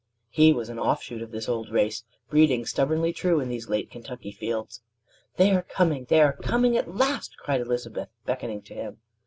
He 0.31 0.51
was 0.51 0.69
an 0.69 0.79
offshoot 0.79 1.21
of 1.21 1.29
this 1.29 1.47
old 1.47 1.69
race, 1.69 2.03
breeding 2.27 2.65
stubbornly 2.65 3.13
true 3.13 3.39
on 3.39 3.49
these 3.49 3.69
late 3.69 3.91
Kentucky 3.91 4.31
fields. 4.31 4.81
"They 5.37 5.51
are 5.51 5.61
coming! 5.61 6.05
They 6.05 6.21
are 6.23 6.33
coming 6.35 6.75
at 6.75 6.95
last!" 6.95 7.37
cried 7.37 7.61
Elizabeth, 7.61 8.09
beckoning 8.25 8.63
to 8.63 8.73
him. 8.73 8.97